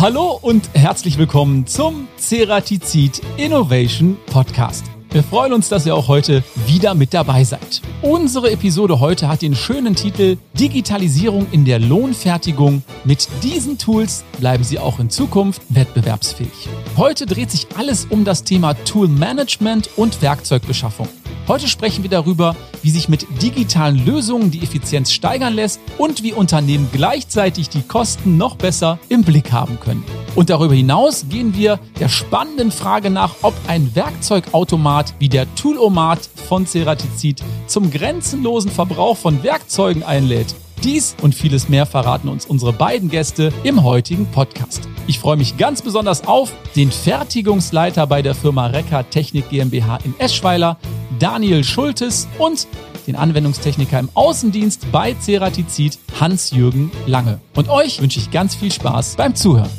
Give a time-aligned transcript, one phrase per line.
[0.00, 4.84] Hallo und herzlich willkommen zum Ceratizid Innovation Podcast.
[5.12, 7.80] Wir freuen uns, dass ihr auch heute wieder mit dabei seid.
[8.02, 12.82] Unsere Episode heute hat den schönen Titel Digitalisierung in der Lohnfertigung.
[13.04, 16.68] Mit diesen Tools bleiben Sie auch in Zukunft wettbewerbsfähig.
[16.96, 21.08] Heute dreht sich alles um das Thema Tool Management und Werkzeugbeschaffung.
[21.46, 26.32] Heute sprechen wir darüber, wie sich mit digitalen Lösungen die Effizienz steigern lässt und wie
[26.32, 30.04] Unternehmen gleichzeitig die Kosten noch besser im Blick haben können.
[30.34, 36.30] Und darüber hinaus gehen wir der spannenden Frage nach, ob ein Werkzeugautomat wie der Toolomat
[36.48, 40.54] von Ceratizid zum grenzenlosen Verbrauch von Werkzeugen einlädt.
[40.82, 44.88] Dies und vieles mehr verraten uns unsere beiden Gäste im heutigen Podcast.
[45.06, 50.14] Ich freue mich ganz besonders auf den Fertigungsleiter bei der Firma Recker Technik GmbH in
[50.18, 50.78] Eschweiler,
[51.18, 52.66] Daniel Schultes und
[53.06, 57.40] den Anwendungstechniker im Außendienst bei Ceratizid, Hans-Jürgen Lange.
[57.54, 59.70] Und euch wünsche ich ganz viel Spaß beim Zuhören.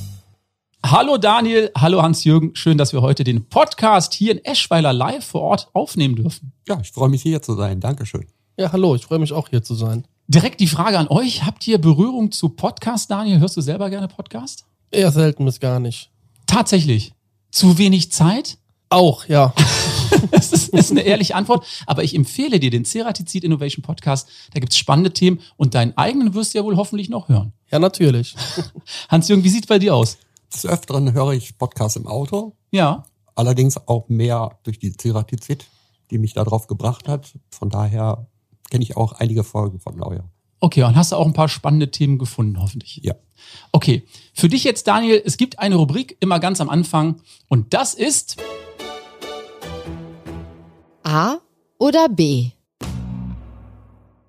[0.85, 5.41] Hallo Daniel, hallo Hans-Jürgen, schön, dass wir heute den Podcast hier in Eschweiler live vor
[5.41, 6.53] Ort aufnehmen dürfen.
[6.67, 7.79] Ja, ich freue mich hier zu sein.
[7.79, 8.27] Dankeschön.
[8.57, 10.07] Ja, hallo, ich freue mich auch hier zu sein.
[10.27, 13.39] Direkt die Frage an euch, habt ihr Berührung zu Podcast, Daniel?
[13.39, 14.65] Hörst du selber gerne Podcast?
[14.91, 16.11] Eher selten bis gar nicht.
[16.47, 17.13] Tatsächlich.
[17.51, 18.57] Zu wenig Zeit?
[18.89, 19.53] Auch, ja.
[20.31, 21.65] das ist, ist, eine ehrliche Antwort.
[21.85, 24.27] Aber ich empfehle dir den Ceratizid Innovation Podcast.
[24.53, 27.53] Da gibt's spannende Themen und deinen eigenen wirst du ja wohl hoffentlich noch hören.
[27.71, 28.35] Ja, natürlich.
[29.09, 30.17] Hans-Jürgen, wie sieht's bei dir aus?
[30.53, 32.55] Des Öfteren höre ich Podcasts im Auto.
[32.71, 33.05] Ja.
[33.35, 35.65] Allerdings auch mehr durch die Ceratizid,
[36.11, 37.33] die mich darauf gebracht hat.
[37.49, 38.27] Von daher
[38.69, 40.29] kenne ich auch einige Folgen von Neuer.
[40.59, 43.01] Okay, und hast du auch ein paar spannende Themen gefunden, hoffentlich.
[43.03, 43.13] Ja.
[43.71, 47.93] Okay, für dich jetzt, Daniel, es gibt eine Rubrik immer ganz am Anfang und das
[47.93, 48.37] ist
[51.15, 51.39] A
[51.79, 52.49] oder B?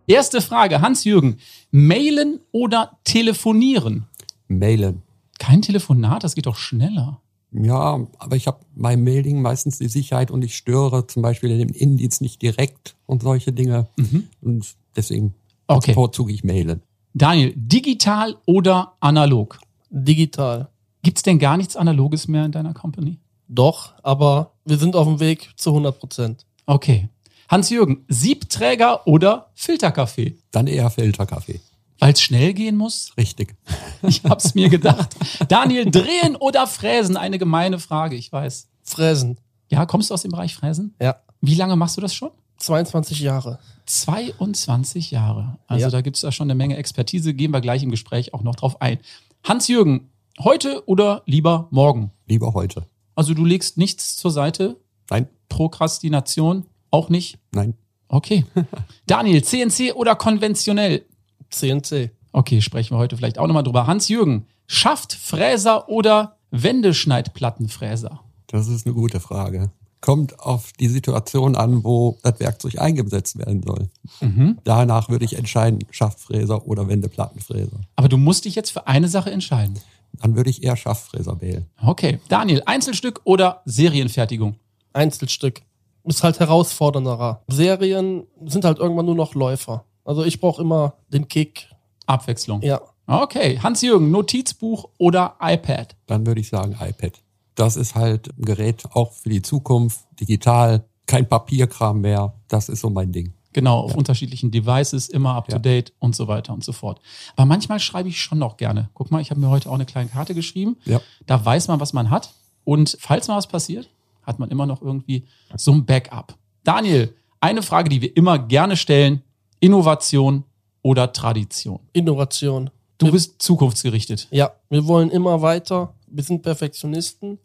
[0.06, 1.38] Erste Frage, Hans-Jürgen,
[1.72, 4.06] mailen oder telefonieren?
[4.46, 5.02] Mailen.
[5.40, 7.20] Kein Telefonat, das geht doch schneller.
[7.50, 11.70] Ja, aber ich habe beim Mailing meistens die Sicherheit und ich störe zum Beispiel den
[11.70, 13.88] Innendienst nicht direkt und solche Dinge.
[13.96, 14.28] Mhm.
[14.40, 15.34] Und deswegen
[15.66, 15.90] okay.
[15.90, 16.82] bevorzuge ich Mailen.
[17.14, 19.58] Daniel, digital oder analog?
[19.90, 20.68] Digital.
[21.02, 23.18] Gibt's denn gar nichts Analoges mehr in deiner Company?
[23.48, 26.46] Doch, aber wir sind auf dem Weg zu 100 Prozent.
[26.66, 27.08] Okay.
[27.48, 30.36] Hans-Jürgen, Siebträger oder Filterkaffee?
[30.50, 31.60] Dann eher Filterkaffee.
[31.98, 33.12] Weil es schnell gehen muss?
[33.16, 33.54] Richtig.
[34.02, 35.16] Ich hab's mir gedacht.
[35.48, 37.16] Daniel, drehen oder fräsen?
[37.16, 38.68] Eine gemeine Frage, ich weiß.
[38.82, 39.38] Fräsen.
[39.68, 40.94] Ja, kommst du aus dem Bereich Fräsen?
[41.00, 41.16] Ja.
[41.40, 42.30] Wie lange machst du das schon?
[42.58, 43.58] 22 Jahre.
[43.86, 45.58] 22 Jahre.
[45.66, 45.90] Also ja.
[45.90, 47.34] da gibt's da schon eine Menge Expertise.
[47.34, 48.98] Gehen wir gleich im Gespräch auch noch drauf ein.
[49.42, 52.12] Hans-Jürgen, heute oder lieber morgen?
[52.26, 52.86] Lieber heute.
[53.16, 54.76] Also du legst nichts zur Seite?
[55.10, 55.28] Nein.
[55.48, 57.38] Prokrastination auch nicht?
[57.52, 57.74] Nein.
[58.08, 58.44] Okay.
[59.06, 61.04] Daniel, CNC oder konventionell?
[61.50, 62.10] CNC.
[62.32, 63.86] Okay, sprechen wir heute vielleicht auch nochmal drüber.
[63.86, 68.20] Hans-Jürgen, schafft Fräser oder Wendeschneidplattenfräser?
[68.48, 69.70] Das ist eine gute Frage.
[70.00, 73.88] Kommt auf die Situation an, wo das Werkzeug eingesetzt werden soll.
[74.20, 74.58] Mhm.
[74.62, 77.80] Danach würde ich entscheiden, Schaftfräser oder Wendeplattenfräser.
[77.96, 79.80] Aber du musst dich jetzt für eine Sache entscheiden.
[80.20, 81.66] Dann würde ich eher Schaftfräser wählen.
[81.82, 82.20] Okay.
[82.28, 84.56] Daniel, Einzelstück oder Serienfertigung?
[84.96, 85.62] Einzelstück.
[86.04, 87.42] Ist halt herausfordernder.
[87.48, 89.84] Serien sind halt irgendwann nur noch Läufer.
[90.04, 91.68] Also ich brauche immer den Kick.
[92.06, 92.62] Abwechslung.
[92.62, 92.80] Ja.
[93.08, 93.58] Okay.
[93.60, 95.96] Hans-Jürgen, Notizbuch oder iPad?
[96.06, 97.20] Dann würde ich sagen iPad.
[97.54, 102.34] Das ist halt ein Gerät auch für die Zukunft, digital, kein Papierkram mehr.
[102.48, 103.32] Das ist so mein Ding.
[103.52, 103.96] Genau, auf ja.
[103.96, 105.94] unterschiedlichen Devices, immer up to date ja.
[106.00, 107.00] und so weiter und so fort.
[107.36, 108.90] Aber manchmal schreibe ich schon noch gerne.
[108.92, 110.76] Guck mal, ich habe mir heute auch eine kleine Karte geschrieben.
[110.84, 111.00] Ja.
[111.26, 112.34] Da weiß man, was man hat.
[112.64, 113.88] Und falls mal was passiert,
[114.26, 115.24] hat man immer noch irgendwie
[115.56, 116.36] so ein Backup.
[116.64, 119.22] Daniel, eine Frage, die wir immer gerne stellen.
[119.60, 120.44] Innovation
[120.82, 121.80] oder Tradition?
[121.92, 122.70] Innovation.
[122.98, 124.28] Du bist zukunftsgerichtet.
[124.30, 125.94] Ja, wir wollen immer weiter.
[126.06, 127.38] Wir sind Perfektionisten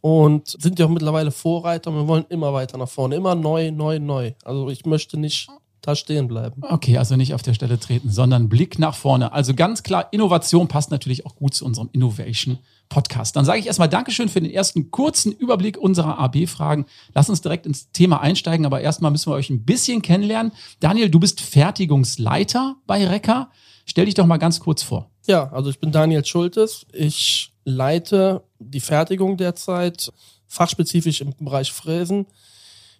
[0.00, 1.92] und sind ja auch mittlerweile Vorreiter.
[1.92, 4.32] Wir wollen immer weiter nach vorne, immer neu, neu, neu.
[4.44, 5.48] Also ich möchte nicht
[5.80, 6.62] da stehen bleiben.
[6.68, 9.32] Okay, also nicht auf der Stelle treten, sondern Blick nach vorne.
[9.32, 12.58] Also ganz klar, Innovation passt natürlich auch gut zu unserem Innovation
[12.90, 13.36] Podcast.
[13.36, 16.84] Dann sage ich erstmal Dankeschön für den ersten kurzen Überblick unserer AB-Fragen.
[17.14, 20.52] Lass uns direkt ins Thema einsteigen, aber erstmal müssen wir euch ein bisschen kennenlernen.
[20.80, 23.50] Daniel, du bist Fertigungsleiter bei Recker.
[23.86, 25.10] Stell dich doch mal ganz kurz vor.
[25.26, 26.84] Ja, also ich bin Daniel Schultes.
[26.92, 30.12] Ich leite die Fertigung derzeit,
[30.46, 32.26] fachspezifisch im Bereich Fräsen.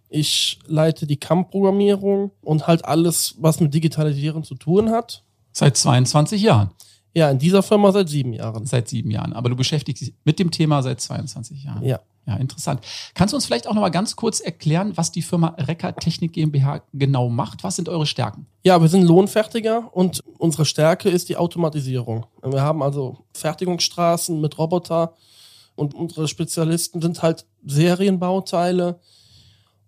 [0.08, 5.24] Ich leite die CAM-Programmierung und halt alles, was mit Digitalisieren zu tun hat.
[5.52, 6.70] Seit 22 Jahren.
[7.14, 8.66] Ja, in dieser Firma seit sieben Jahren.
[8.66, 9.32] Seit sieben Jahren.
[9.32, 11.84] Aber du beschäftigst dich mit dem Thema seit 22 Jahren.
[11.84, 12.00] Ja.
[12.26, 12.80] Ja, interessant.
[13.14, 16.34] Kannst du uns vielleicht auch noch mal ganz kurz erklären, was die Firma Recker Technik
[16.34, 17.64] GmbH genau macht?
[17.64, 18.46] Was sind eure Stärken?
[18.62, 22.26] Ja, wir sind Lohnfertiger und unsere Stärke ist die Automatisierung.
[22.42, 25.14] Wir haben also Fertigungsstraßen mit Roboter
[25.74, 29.00] und unsere Spezialisten sind halt Serienbauteile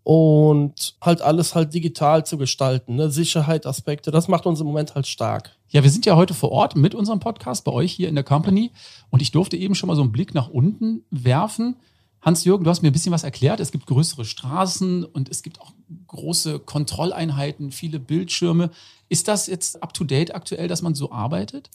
[0.04, 3.10] und halt alles halt digital zu gestalten, ne?
[3.10, 5.56] Sicherheit, Aspekte, das macht uns im Moment halt stark.
[5.68, 8.24] Ja, wir sind ja heute vor Ort mit unserem Podcast bei euch hier in der
[8.24, 8.72] Company
[9.10, 11.76] und ich durfte eben schon mal so einen Blick nach unten werfen.
[12.20, 13.58] Hans-Jürgen, du hast mir ein bisschen was erklärt.
[13.58, 15.72] Es gibt größere Straßen und es gibt auch
[16.06, 18.70] große Kontrolleinheiten, viele Bildschirme.
[19.08, 21.70] Ist das jetzt up to date aktuell, dass man so arbeitet?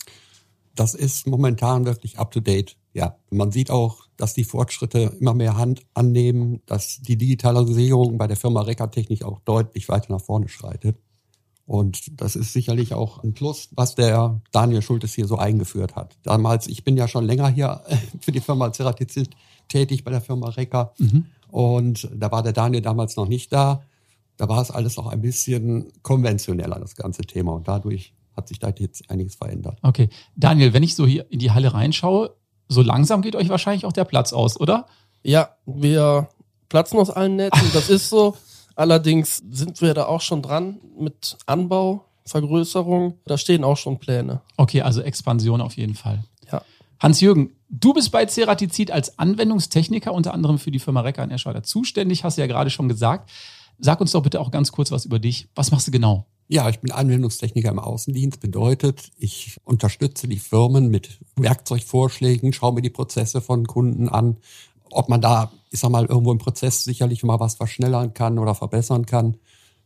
[0.76, 2.78] Das ist momentan wirklich up to date.
[2.94, 8.28] Ja, man sieht auch, dass die Fortschritte immer mehr Hand annehmen, dass die Digitalisierung bei
[8.28, 10.98] der Firma Reckertechnik auch deutlich weiter nach vorne schreitet.
[11.68, 16.18] Und das ist sicherlich auch ein Plus, was der Daniel Schultes hier so eingeführt hat.
[16.24, 17.84] Damals, ich bin ja schon länger hier
[18.22, 19.30] für die Firma Ceratizid
[19.68, 20.94] tätig bei der Firma Recker.
[20.98, 21.26] Mhm.
[21.50, 23.84] Und da war der Daniel damals noch nicht da.
[24.38, 27.54] Da war es alles noch ein bisschen konventioneller, das ganze Thema.
[27.54, 29.80] Und dadurch hat sich da jetzt einiges verändert.
[29.82, 30.10] Okay.
[30.36, 32.37] Daniel, wenn ich so hier in die Halle reinschaue,
[32.68, 34.88] so langsam geht euch wahrscheinlich auch der Platz aus, oder?
[35.24, 36.30] Ja, wir
[36.70, 37.72] platzen aus allen Nähten.
[37.74, 38.36] Das ist so.
[38.76, 43.16] Allerdings sind wir da auch schon dran mit Anbau, Vergrößerung.
[43.26, 44.42] Da stehen auch schon Pläne.
[44.56, 46.24] Okay, also Expansion auf jeden Fall.
[46.52, 46.62] Ja.
[47.00, 51.64] Hans-Jürgen, du bist bei Ceratizid als Anwendungstechniker unter anderem für die Firma Recker in Eschweiler
[51.64, 53.32] zuständig, hast du ja gerade schon gesagt.
[53.80, 55.48] Sag uns doch bitte auch ganz kurz was über dich.
[55.56, 56.26] Was machst du genau?
[56.50, 58.40] Ja, ich bin Anwendungstechniker im Außendienst.
[58.40, 64.38] Bedeutet, ich unterstütze die Firmen mit Werkzeugvorschlägen, schaue mir die Prozesse von Kunden an,
[64.90, 68.56] ob man da, ich sag mal, irgendwo im Prozess sicherlich mal was verschnellern kann oder
[68.56, 69.38] verbessern kann.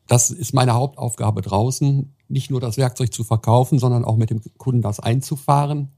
[0.08, 4.42] Das ist meine Hauptaufgabe draußen, nicht nur das Werkzeug zu verkaufen, sondern auch mit dem
[4.58, 5.90] Kunden das einzufahren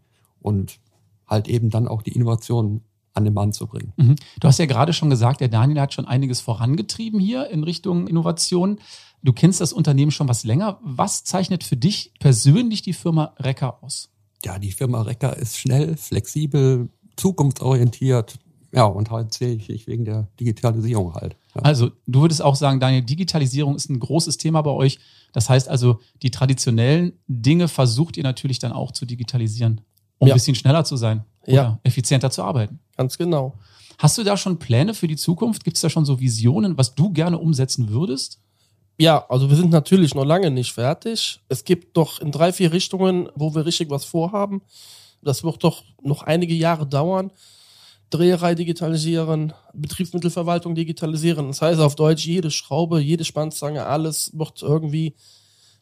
[0.42, 0.80] und
[1.27, 2.81] halt eben dann auch die Innovation
[3.13, 3.94] an den Mann zu bringen.
[3.98, 4.16] Mhm.
[4.39, 8.07] Du hast ja gerade schon gesagt, der Daniel hat schon einiges vorangetrieben hier in Richtung
[8.07, 8.80] Innovation.
[9.24, 10.80] Du kennst das Unternehmen schon was länger.
[10.84, 14.10] Was zeichnet für dich persönlich die Firma Recker aus?
[14.44, 18.38] Ja, die Firma Recker ist schnell, flexibel, zukunftsorientiert.
[18.74, 21.38] Ja, und halt sehe ich wegen der Digitalisierung halt.
[21.56, 21.62] Ja.
[21.62, 25.00] Also, du würdest auch sagen, Daniel, Digitalisierung ist ein großes Thema bei euch.
[25.31, 29.81] Das heißt also, die traditionellen Dinge versucht ihr natürlich dann auch zu digitalisieren
[30.24, 30.34] um ja.
[30.34, 31.80] ein bisschen schneller zu sein oder ja.
[31.84, 32.80] effizienter zu arbeiten.
[32.96, 33.60] Ganz genau.
[33.98, 35.64] Hast du da schon Pläne für die Zukunft?
[35.64, 38.40] Gibt es da schon so Visionen, was du gerne umsetzen würdest?
[38.98, 41.42] Ja, also wir sind natürlich noch lange nicht fertig.
[41.50, 44.62] Es gibt doch in drei, vier Richtungen, wo wir richtig was vorhaben.
[45.22, 47.31] Das wird doch noch einige Jahre dauern.
[48.10, 51.48] Dreherei digitalisieren, Betriebsmittelverwaltung digitalisieren.
[51.48, 55.16] Das heißt auf Deutsch, jede Schraube, jede Spannzange, alles wird irgendwie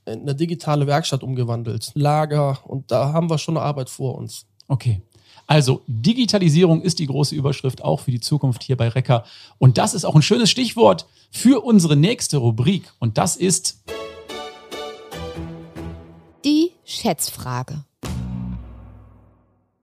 [0.06, 4.46] in eine digitale Werkstatt umgewandelt, Lager und da haben wir schon eine Arbeit vor uns.
[4.68, 5.02] Okay.
[5.52, 9.26] Also Digitalisierung ist die große Überschrift auch für die Zukunft hier bei Recker.
[9.58, 12.84] Und das ist auch ein schönes Stichwort für unsere nächste Rubrik.
[13.00, 13.84] Und das ist
[16.46, 17.84] die Schätzfrage.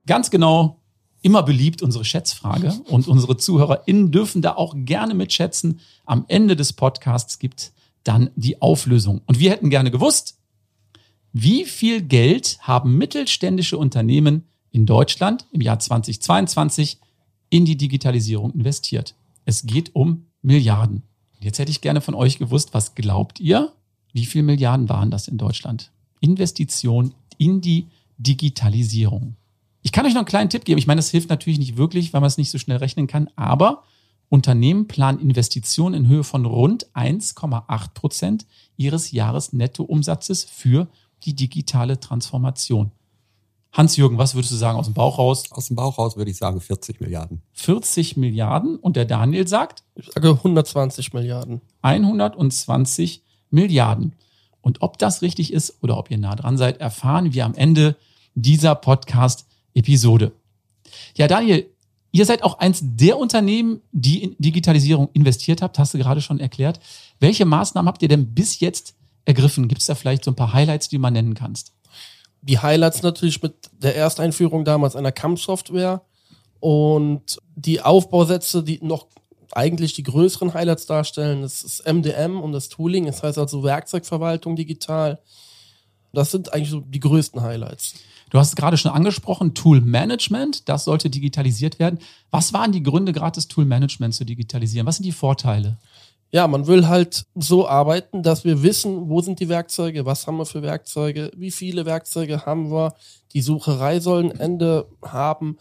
[0.07, 0.79] Ganz genau,
[1.21, 2.73] immer beliebt unsere Schätzfrage.
[2.89, 5.81] Und unsere ZuhörerInnen dürfen da auch gerne mitschätzen.
[6.03, 7.73] Am Ende des Podcasts gibt
[8.03, 9.21] dann die Auflösung.
[9.27, 10.39] Und wir hätten gerne gewusst,
[11.31, 16.99] wie viel Geld haben mittelständische Unternehmen in Deutschland im Jahr 2022
[17.49, 19.15] in die Digitalisierung investiert?
[19.45, 21.03] Es geht um Milliarden.
[21.39, 23.73] Jetzt hätte ich gerne von euch gewusst, was glaubt ihr?
[24.13, 25.91] Wie viele Milliarden waren das in Deutschland?
[26.19, 29.35] Investition in die Digitalisierung.
[29.81, 30.77] Ich kann euch noch einen kleinen Tipp geben.
[30.77, 33.29] Ich meine, das hilft natürlich nicht wirklich, weil man es nicht so schnell rechnen kann,
[33.35, 33.83] aber
[34.27, 38.45] Unternehmen planen Investitionen in Höhe von rund 1,8 Prozent
[38.77, 40.87] ihres Jahresnettoumsatzes für
[41.23, 42.91] die digitale Transformation.
[43.71, 45.51] Hans-Jürgen, was würdest du sagen aus dem Bauch raus?
[45.51, 47.41] Aus dem Bauch raus würde ich sagen 40 Milliarden.
[47.53, 49.83] 40 Milliarden und der Daniel sagt?
[49.95, 51.61] Ich sage 120 Milliarden.
[51.81, 54.15] 120 Milliarden.
[54.61, 57.95] Und ob das richtig ist oder ob ihr nah dran seid, erfahren wir am Ende
[58.33, 60.31] dieser Podcast-Episode.
[61.15, 61.65] Ja, Daniel,
[62.11, 66.39] Ihr seid auch eins der Unternehmen, die in Digitalisierung investiert habt, hast du gerade schon
[66.39, 66.79] erklärt.
[67.19, 68.95] Welche Maßnahmen habt ihr denn bis jetzt
[69.25, 69.67] ergriffen?
[69.67, 71.73] Gibt es da vielleicht so ein paar Highlights, die mal nennen kannst?
[72.41, 76.01] Die Highlights natürlich mit der Ersteinführung damals einer CAM-Software
[76.59, 79.07] und die Aufbausätze, die noch
[79.51, 81.41] eigentlich die größeren Highlights darstellen.
[81.41, 85.19] Das ist MDM und das Tooling, das heißt also Werkzeugverwaltung digital.
[86.13, 87.95] Das sind eigentlich so die größten Highlights.
[88.29, 91.99] Du hast es gerade schon angesprochen, Tool Management, das sollte digitalisiert werden.
[92.29, 94.85] Was waren die Gründe, gerade das Tool Management zu digitalisieren?
[94.85, 95.77] Was sind die Vorteile?
[96.31, 100.37] Ja, man will halt so arbeiten, dass wir wissen, wo sind die Werkzeuge, was haben
[100.37, 102.93] wir für Werkzeuge, wie viele Werkzeuge haben wir.
[103.33, 105.57] Die Sucherei soll ein Ende haben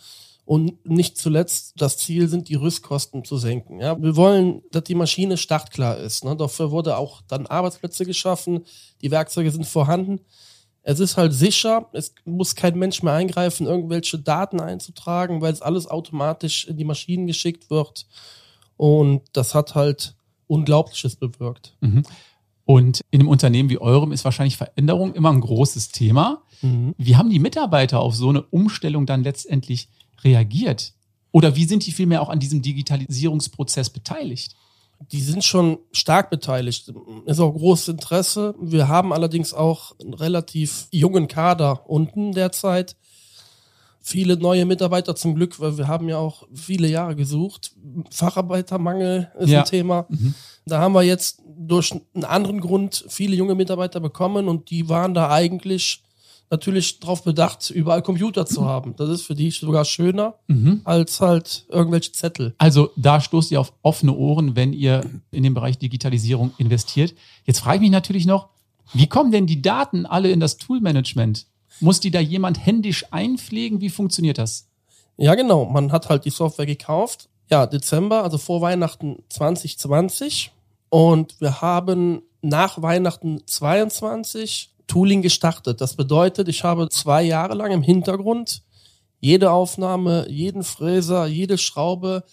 [0.49, 3.81] Und nicht zuletzt, das Ziel sind, die Rüstkosten zu senken.
[3.81, 6.25] Ja, wir wollen, dass die Maschine startklar ist.
[6.25, 6.35] Ne?
[6.37, 8.65] Dafür wurde auch dann Arbeitsplätze geschaffen,
[9.03, 10.21] die Werkzeuge sind vorhanden.
[10.83, 15.61] Es ist halt sicher, es muss kein Mensch mehr eingreifen, irgendwelche Daten einzutragen, weil es
[15.61, 18.07] alles automatisch in die Maschinen geschickt wird.
[18.79, 20.17] Und das hat halt
[20.49, 21.77] Unglaubliches bewirkt.
[21.81, 22.03] Mhm.
[22.65, 26.43] Und in einem Unternehmen wie eurem ist wahrscheinlich Veränderung immer ein großes Thema.
[26.61, 26.95] Mhm.
[26.99, 29.89] Wie haben die Mitarbeiter auf so eine Umstellung dann letztendlich
[30.23, 30.93] reagiert?
[31.31, 34.55] Oder wie sind die vielmehr auch an diesem Digitalisierungsprozess beteiligt?
[35.13, 36.93] Die sind schon stark beteiligt.
[37.27, 38.55] Ist auch großes Interesse.
[38.61, 42.97] Wir haben allerdings auch einen relativ jungen Kader unten derzeit.
[44.11, 47.73] Viele neue Mitarbeiter zum Glück, weil wir haben ja auch viele Jahre gesucht.
[48.11, 49.61] Facharbeitermangel ist Ja.
[49.61, 50.07] ein Thema.
[50.09, 50.33] Mhm.
[50.65, 55.13] Da haben wir jetzt durch einen anderen Grund viele junge Mitarbeiter bekommen und die waren
[55.13, 56.03] da eigentlich
[56.51, 58.95] natürlich darauf bedacht, überall Computer zu haben.
[58.97, 60.81] Das ist für die sogar schöner Mhm.
[60.85, 62.55] als halt irgendwelche Zettel.
[62.57, 67.15] Also da stoßt ihr auf offene Ohren, wenn ihr in den Bereich Digitalisierung investiert.
[67.45, 68.49] Jetzt frage ich mich natürlich noch,
[68.95, 71.45] wie kommen denn die Daten alle in das Toolmanagement?
[71.81, 73.81] Muss die da jemand händisch einpflegen?
[73.81, 74.69] Wie funktioniert das?
[75.17, 75.65] Ja, genau.
[75.65, 77.29] Man hat halt die Software gekauft.
[77.51, 80.53] Ja, Dezember, also vor Weihnachten 2020.
[80.91, 85.81] Und wir haben nach Weihnachten 22 Tooling gestartet.
[85.81, 88.63] Das bedeutet, ich habe zwei Jahre lang im Hintergrund
[89.21, 92.25] jede Aufnahme, jeden Fräser, jede Schraube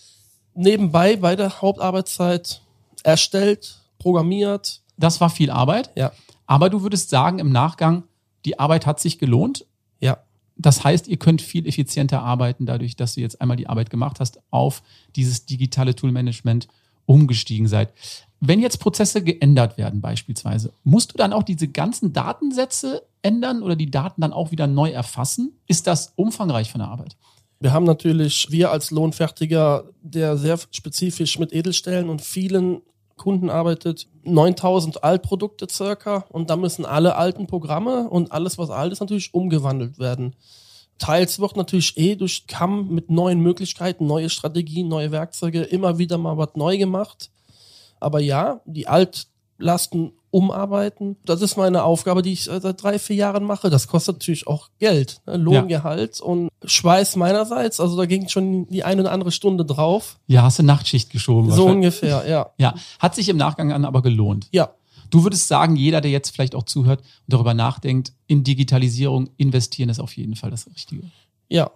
[0.54, 2.62] nebenbei bei der Hauptarbeitszeit
[3.04, 4.82] erstellt, programmiert.
[4.98, 6.12] Das war viel Arbeit, Ja,
[6.46, 8.04] aber du würdest sagen im Nachgang,
[8.46, 9.66] die Arbeit hat sich gelohnt.
[10.00, 10.20] ja.
[10.58, 14.22] Das heißt, ihr könnt viel effizienter arbeiten, dadurch, dass du jetzt einmal die Arbeit gemacht
[14.22, 14.84] hast, auf
[15.18, 16.70] dieses digitale Toolmanagement
[17.06, 17.94] umgestiegen seid.
[18.40, 23.76] Wenn jetzt Prozesse geändert werden beispielsweise, musst du dann auch diese ganzen Datensätze ändern oder
[23.76, 25.54] die Daten dann auch wieder neu erfassen?
[25.68, 27.18] Ist das umfangreich von der Arbeit?
[27.60, 32.82] Wir haben natürlich, wir als Lohnfertiger, der sehr spezifisch mit Edelstellen und vielen
[33.18, 38.92] Kunden arbeitet, 9000 Altprodukte circa und da müssen alle alten Programme und alles, was alt
[38.92, 40.36] ist, natürlich umgewandelt werden.
[40.98, 46.18] Teils wird natürlich eh durch CAM mit neuen Möglichkeiten, neue Strategien, neue Werkzeuge immer wieder
[46.18, 47.32] mal was neu gemacht.
[48.00, 53.16] Aber ja, die Altlasten umarbeiten, das ist meine Aufgabe, die ich äh, seit drei, vier
[53.16, 53.70] Jahren mache.
[53.70, 55.38] Das kostet natürlich auch Geld, ne?
[55.38, 57.80] Lohngehalt und Schweiß meinerseits.
[57.80, 60.20] Also da ging schon die eine oder andere Stunde drauf.
[60.28, 61.52] Ja, hast du Nachtschicht geschoben.
[61.52, 62.50] So ungefähr, ja.
[62.58, 64.48] Ja, hat sich im Nachgang an aber gelohnt.
[64.52, 64.72] Ja,
[65.12, 69.90] Du würdest sagen, jeder, der jetzt vielleicht auch zuhört und darüber nachdenkt, in Digitalisierung investieren
[69.90, 71.04] ist auf jeden Fall das Richtige.
[71.48, 71.70] ja.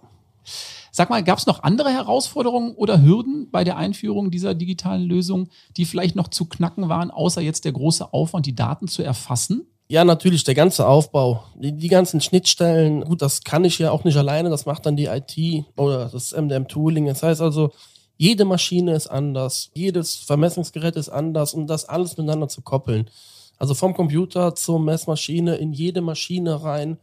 [0.92, 5.48] Sag mal, gab es noch andere Herausforderungen oder Hürden bei der Einführung dieser digitalen Lösung,
[5.76, 9.66] die vielleicht noch zu knacken waren, außer jetzt der große Aufwand, die Daten zu erfassen?
[9.88, 14.04] Ja, natürlich, der ganze Aufbau, die, die ganzen Schnittstellen, gut, das kann ich ja auch
[14.04, 17.06] nicht alleine, das macht dann die IT oder das MDM-Tooling.
[17.06, 17.72] Das heißt also,
[18.16, 23.10] jede Maschine ist anders, jedes Vermessungsgerät ist anders und das alles miteinander zu koppeln.
[23.58, 26.98] Also vom Computer zur Messmaschine, in jede Maschine rein,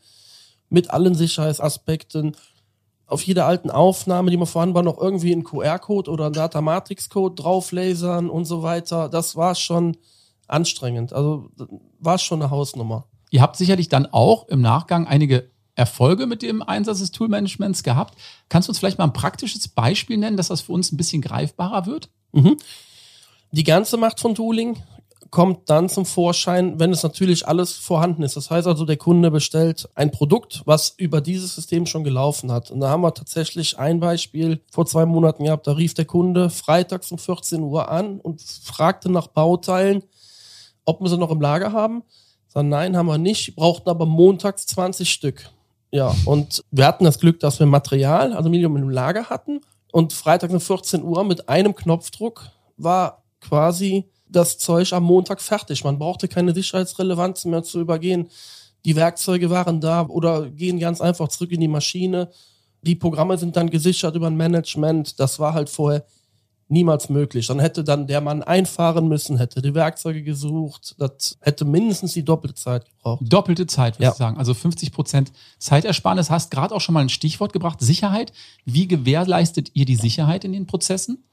[0.69, 2.35] mit allen Sicherheitsaspekten.
[3.07, 7.41] Auf jeder alten Aufnahme, die man vorhanden war, noch irgendwie einen QR-Code oder einen Data-Matrix-Code
[7.41, 9.07] drauflasern und so weiter.
[9.07, 9.97] Das war schon
[10.47, 11.13] anstrengend.
[11.13, 11.49] Also
[11.99, 13.05] war schon eine Hausnummer.
[13.31, 18.17] Ihr habt sicherlich dann auch im Nachgang einige Erfolge mit dem Einsatz des Toolmanagements gehabt.
[18.49, 21.21] Kannst du uns vielleicht mal ein praktisches Beispiel nennen, dass das für uns ein bisschen
[21.21, 22.09] greifbarer wird?
[22.31, 22.57] Mhm.
[23.51, 24.77] Die ganze Macht von Tooling
[25.31, 28.35] kommt dann zum Vorschein, wenn es natürlich alles vorhanden ist.
[28.35, 32.71] Das heißt also, der Kunde bestellt ein Produkt, was über dieses System schon gelaufen hat.
[32.71, 35.67] Und da haben wir tatsächlich ein Beispiel vor zwei Monaten gehabt.
[35.67, 40.03] Da rief der Kunde freitags um 14 Uhr an und fragte nach Bauteilen,
[40.85, 42.03] ob wir sie noch im Lager haben.
[42.47, 45.49] Sagen, nein, haben wir nicht, brauchten aber montags 20 Stück.
[45.91, 49.61] Ja, und wir hatten das Glück, dass wir Material, also Medium im Lager hatten.
[49.91, 55.83] Und freitags um 14 Uhr mit einem Knopfdruck war quasi das Zeug am Montag fertig.
[55.83, 58.27] Man brauchte keine Sicherheitsrelevanz mehr zu übergehen.
[58.85, 62.29] Die Werkzeuge waren da oder gehen ganz einfach zurück in die Maschine.
[62.81, 65.19] Die Programme sind dann gesichert über ein Management.
[65.19, 66.05] Das war halt vorher
[66.69, 67.47] niemals möglich.
[67.47, 70.95] Dann hätte dann der Mann einfahren müssen, hätte die Werkzeuge gesucht.
[70.99, 73.21] Das hätte mindestens die doppelte Zeit gebraucht.
[73.25, 74.11] Doppelte Zeit, würde Ja.
[74.11, 74.37] ich sagen.
[74.37, 76.29] Also 50 Prozent Zeitersparnis.
[76.29, 78.33] Hast gerade auch schon mal ein Stichwort gebracht, Sicherheit.
[78.65, 81.23] Wie gewährleistet ihr die Sicherheit in den Prozessen?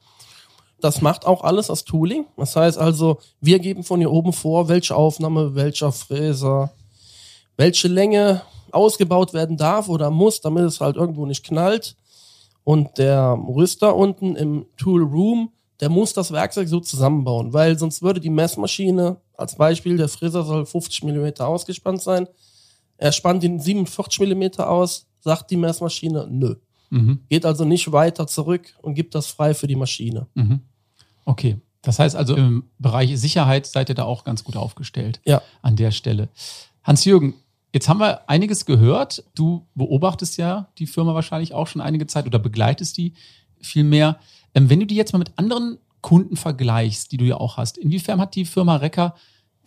[0.81, 2.25] Das macht auch alles das Tooling.
[2.37, 6.71] Das heißt also, wir geben von hier oben vor, welche Aufnahme, welcher Fräser,
[7.57, 8.41] welche Länge
[8.71, 11.95] ausgebaut werden darf oder muss, damit es halt irgendwo nicht knallt.
[12.63, 18.01] Und der Rüster unten im Tool Room, der muss das Werkzeug so zusammenbauen, weil sonst
[18.01, 22.27] würde die Messmaschine, als Beispiel, der Fräser soll 50 Millimeter ausgespannt sein.
[22.97, 26.55] Er spannt ihn 47 Millimeter aus, sagt die Messmaschine, nö.
[26.89, 27.19] Mhm.
[27.29, 30.27] Geht also nicht weiter zurück und gibt das frei für die Maschine.
[30.35, 30.61] Mhm.
[31.25, 31.57] Okay.
[31.81, 35.41] Das heißt also, im Bereich Sicherheit seid ihr da auch ganz gut aufgestellt Ja.
[35.61, 36.29] an der Stelle.
[36.83, 37.35] Hans-Jürgen,
[37.73, 39.23] jetzt haben wir einiges gehört.
[39.35, 43.13] Du beobachtest ja die Firma wahrscheinlich auch schon einige Zeit oder begleitest die
[43.61, 44.17] viel mehr.
[44.55, 47.77] Ähm, wenn du die jetzt mal mit anderen Kunden vergleichst, die du ja auch hast,
[47.77, 49.15] inwiefern hat die Firma Recker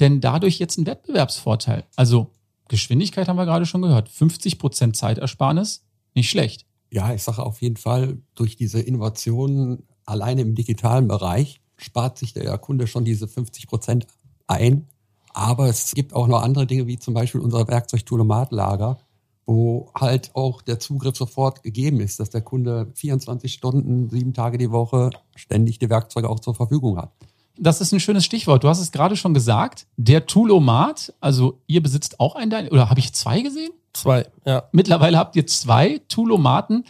[0.00, 1.84] denn dadurch jetzt einen Wettbewerbsvorteil?
[1.96, 2.30] Also
[2.68, 4.08] Geschwindigkeit haben wir gerade schon gehört.
[4.08, 5.84] 50 Prozent Zeitersparnis,
[6.14, 6.64] nicht schlecht.
[6.90, 12.32] Ja, ich sage auf jeden Fall, durch diese Innovationen alleine im digitalen Bereich spart sich
[12.32, 14.06] der Kunde schon diese 50 Prozent
[14.46, 14.86] ein.
[15.32, 18.98] Aber es gibt auch noch andere Dinge, wie zum Beispiel unser Werkzeugtoolomatlager,
[19.46, 24.58] wo halt auch der Zugriff sofort gegeben ist, dass der Kunde 24 Stunden, sieben Tage
[24.58, 27.12] die Woche ständig die Werkzeuge auch zur Verfügung hat.
[27.56, 28.62] Das ist ein schönes Stichwort.
[28.62, 29.86] Du hast es gerade schon gesagt.
[29.96, 33.72] Der Toolomat, also ihr besitzt auch einen, oder habe ich zwei gesehen?
[34.02, 34.64] Zwei, ja.
[34.72, 36.84] Mittlerweile habt ihr zwei Toolomaten.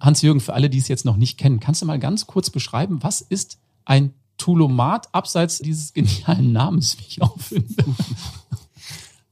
[0.00, 3.02] Hans-Jürgen, für alle, die es jetzt noch nicht kennen, kannst du mal ganz kurz beschreiben,
[3.02, 7.84] was ist ein Toolomat abseits dieses genialen Namens, wie ich auch finde?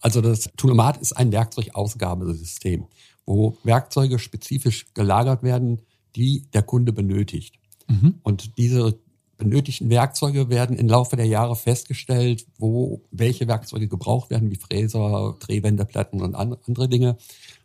[0.00, 2.87] Also das Toolomat ist ein Werkzeugausgabesystem,
[3.25, 5.81] wo Werkzeuge spezifisch gelagert werden,
[6.14, 7.54] die der Kunde benötigt.
[7.88, 8.14] Mhm.
[8.23, 8.99] Und diese
[9.45, 15.37] benötigten Werkzeuge werden im Laufe der Jahre festgestellt, wo welche Werkzeuge gebraucht werden, wie Fräser,
[15.39, 17.17] Drehwendeplatten und an- andere Dinge.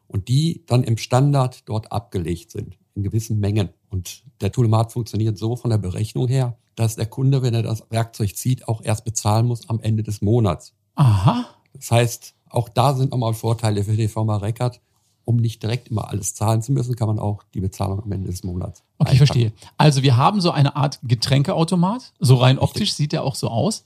[0.08, 3.70] Und die dann im Standard dort abgelegt sind, in gewissen Mengen.
[3.90, 7.84] Und der Toolomat funktioniert so von der Berechnung her, dass der Kunde, wenn er das
[7.90, 10.74] Werkzeug zieht, auch erst bezahlen muss am Ende des Monats.
[10.96, 11.46] Aha.
[11.74, 14.82] Das heißt, auch da sind nochmal Vorteile für die Firma Reckert.
[15.30, 18.32] Um nicht direkt immer alles zahlen zu müssen, kann man auch die Bezahlung am Ende
[18.32, 18.82] des Monats.
[18.98, 19.54] Okay, ich verstehe.
[19.78, 22.14] Also wir haben so eine Art Getränkeautomat.
[22.20, 23.84] So rein optisch sieht der auch so aus.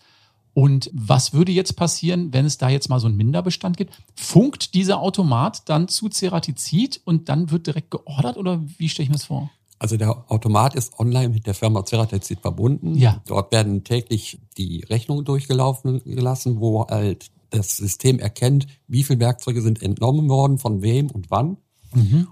[0.53, 3.91] Und was würde jetzt passieren, wenn es da jetzt mal so einen Minderbestand gibt?
[4.15, 9.09] Funkt dieser Automat dann zu Ceratizid und dann wird direkt geordert oder wie stelle ich
[9.09, 9.49] mir das vor?
[9.79, 12.95] Also der Automat ist online mit der Firma Ceratizid verbunden.
[12.95, 13.19] Ja.
[13.27, 19.61] Dort werden täglich die Rechnungen durchgelaufen gelassen, wo halt das System erkennt, wie viele Werkzeuge
[19.61, 21.57] sind entnommen worden, von wem und wann.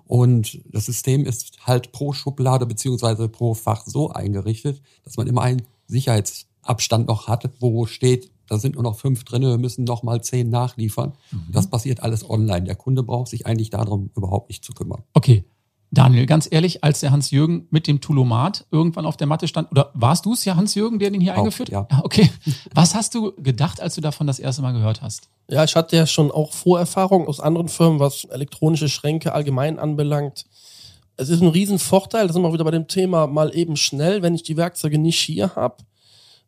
[0.05, 5.43] Und das System ist halt pro Schublade beziehungsweise pro Fach so eingerichtet, dass man immer
[5.43, 10.03] einen Sicherheitsabstand noch hat, wo steht, da sind nur noch fünf drin, wir müssen noch
[10.03, 11.13] mal zehn nachliefern.
[11.51, 12.63] Das passiert alles online.
[12.63, 15.03] Der Kunde braucht sich eigentlich darum überhaupt nicht zu kümmern.
[15.13, 15.45] Okay.
[15.93, 19.91] Daniel, ganz ehrlich, als der Hans-Jürgen mit dem Toolomat irgendwann auf der Matte stand, oder
[19.93, 21.85] warst du es ja, Hans-Jürgen, der den hier Auch, eingeführt ja.
[21.91, 22.05] hat?
[22.05, 22.31] Okay.
[22.73, 25.29] Was hast du gedacht, als du davon das erste Mal gehört hast?
[25.49, 30.45] Ja, ich hatte ja schon auch Vorerfahrung aus anderen Firmen, was elektronische Schränke allgemein anbelangt.
[31.17, 34.33] Es ist ein Riesenvorteil, das sind wir wieder bei dem Thema mal eben schnell, wenn
[34.33, 35.75] ich die Werkzeuge nicht hier habe.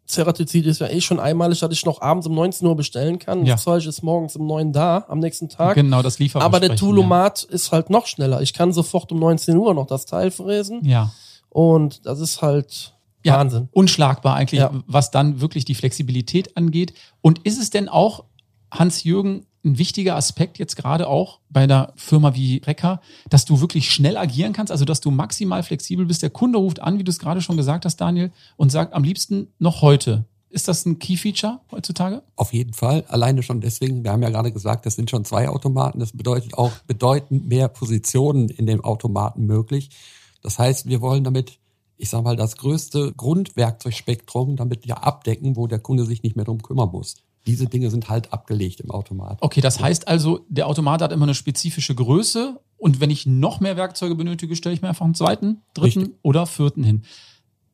[0.07, 3.45] Ceratizid ist ja eh schon einmalig, dass ich noch abends um 19 Uhr bestellen kann.
[3.45, 3.55] Ja.
[3.55, 5.75] Das Zeug ist morgens um 9 da, am nächsten Tag.
[5.75, 6.55] Genau, das Lieferversprechen.
[6.55, 8.41] Aber der Toolomat ist halt noch schneller.
[8.41, 10.83] Ich kann sofort um 19 Uhr noch das Teil fräsen.
[10.83, 10.91] Ja.
[10.91, 11.11] ja.
[11.49, 13.69] Und das ist halt Ja, Wahnsinn.
[13.71, 14.71] Unschlagbar eigentlich, Ja.
[14.87, 16.93] was dann wirklich die Flexibilität angeht.
[17.21, 18.25] Und ist es denn auch,
[18.71, 23.91] Hans-Jürgen, ein wichtiger Aspekt jetzt gerade auch bei einer Firma wie Recker, dass du wirklich
[23.91, 26.21] schnell agieren kannst, also dass du maximal flexibel bist.
[26.21, 29.03] Der Kunde ruft an, wie du es gerade schon gesagt hast, Daniel, und sagt am
[29.03, 30.25] liebsten noch heute.
[30.49, 32.21] Ist das ein Key-Feature heutzutage?
[32.35, 33.05] Auf jeden Fall.
[33.07, 35.99] Alleine schon deswegen, wir haben ja gerade gesagt, das sind schon zwei Automaten.
[35.99, 39.89] Das bedeutet auch bedeutend mehr Positionen in dem Automaten möglich.
[40.43, 41.57] Das heißt, wir wollen damit,
[41.97, 46.45] ich sage mal, das größte Grundwerkzeugspektrum damit ja abdecken, wo der Kunde sich nicht mehr
[46.45, 47.15] drum kümmern muss.
[47.45, 49.37] Diese Dinge sind halt abgelegt im Automat.
[49.41, 53.59] Okay, das heißt also, der Automat hat immer eine spezifische Größe und wenn ich noch
[53.59, 56.19] mehr Werkzeuge benötige, stelle ich mir einfach einen zweiten, dritten Richtig.
[56.21, 57.03] oder vierten hin.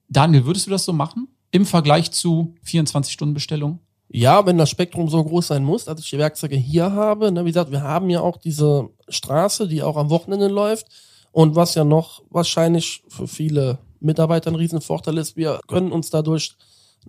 [0.07, 1.27] Daniel, würdest du das so machen?
[1.51, 3.79] Im Vergleich zu 24-Stunden-Bestellung?
[4.07, 7.31] Ja, wenn das Spektrum so groß sein muss, dass ich die Werkzeuge hier habe.
[7.31, 10.87] Ne, wie gesagt, wir haben ja auch diese Straße, die auch am Wochenende läuft.
[11.31, 16.55] Und was ja noch wahrscheinlich für viele Mitarbeiter ein Riesenvorteil ist, wir können uns dadurch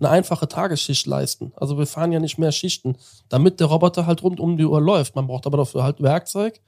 [0.01, 1.53] eine einfache Tagesschicht leisten.
[1.55, 2.97] Also wir fahren ja nicht mehr Schichten,
[3.29, 5.15] damit der Roboter halt rund um die Uhr läuft.
[5.15, 6.59] Man braucht aber dafür halt Werkzeug.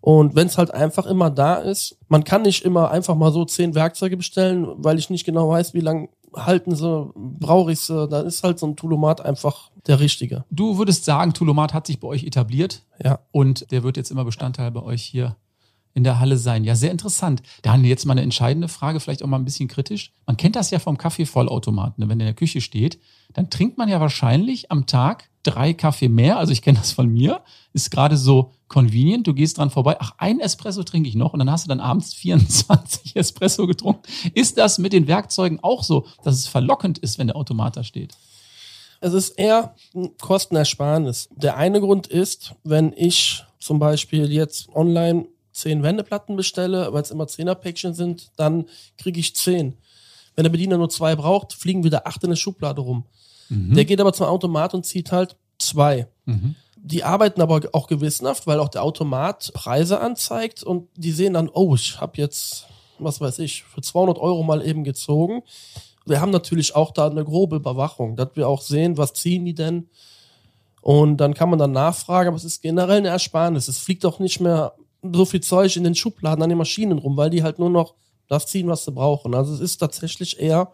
[0.00, 3.44] Und wenn es halt einfach immer da ist, man kann nicht immer einfach mal so
[3.44, 8.08] zehn Werkzeuge bestellen, weil ich nicht genau weiß, wie lange halten sie, brauche ich sie.
[8.08, 10.44] Da ist halt so ein Toolomat einfach der richtige.
[10.50, 13.20] Du würdest sagen, Toolomat hat sich bei euch etabliert Ja.
[13.30, 15.36] und der wird jetzt immer Bestandteil bei euch hier
[15.94, 16.64] in der Halle sein.
[16.64, 17.42] Ja, sehr interessant.
[17.62, 20.12] Daniel, jetzt mal eine entscheidende Frage, vielleicht auch mal ein bisschen kritisch.
[20.26, 22.02] Man kennt das ja vom Kaffeevollautomaten.
[22.02, 22.08] Ne?
[22.08, 22.98] Wenn der in der Küche steht,
[23.34, 26.38] dann trinkt man ja wahrscheinlich am Tag drei Kaffee mehr.
[26.38, 27.42] Also ich kenne das von mir.
[27.72, 29.26] Ist gerade so convenient.
[29.26, 29.96] Du gehst dran vorbei.
[29.98, 34.02] Ach, ein Espresso trinke ich noch und dann hast du dann abends 24 Espresso getrunken.
[34.34, 37.84] Ist das mit den Werkzeugen auch so, dass es verlockend ist, wenn der Automat da
[37.84, 38.16] steht?
[39.00, 41.28] Es ist eher ein Kostenersparnis.
[41.34, 47.10] Der eine Grund ist, wenn ich zum Beispiel jetzt online zehn Wendeplatten bestelle, weil es
[47.10, 49.76] immer Zehner-Päckchen sind, dann kriege ich zehn.
[50.34, 53.04] Wenn der Bediener nur zwei braucht, fliegen wieder acht in der Schublade rum.
[53.48, 53.74] Mhm.
[53.74, 56.08] Der geht aber zum Automat und zieht halt zwei.
[56.24, 56.54] Mhm.
[56.76, 61.48] Die arbeiten aber auch gewissenhaft, weil auch der Automat Preise anzeigt und die sehen dann,
[61.48, 62.66] oh, ich habe jetzt,
[62.98, 65.42] was weiß ich, für 200 Euro mal eben gezogen.
[66.06, 69.54] Wir haben natürlich auch da eine grobe Überwachung, dass wir auch sehen, was ziehen die
[69.54, 69.88] denn.
[70.80, 73.68] Und dann kann man dann nachfragen, aber es ist generell eine Ersparnis.
[73.68, 77.16] Es fliegt auch nicht mehr so viel Zeug in den Schubladen an den Maschinen rum,
[77.16, 77.94] weil die halt nur noch
[78.28, 79.34] das ziehen, was sie brauchen.
[79.34, 80.72] Also es ist tatsächlich eher